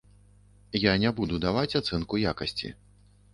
Я 0.83 0.93
не 1.03 1.11
буду 1.19 1.37
даваць 1.45 1.77
ацэнку 1.81 2.21
якасці. 2.33 2.73